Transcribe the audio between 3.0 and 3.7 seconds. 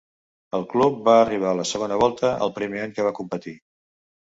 va competir.